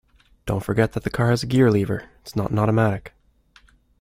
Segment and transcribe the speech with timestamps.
[0.47, 3.13] Don't forget that the car has a gear lever; it's not an automatic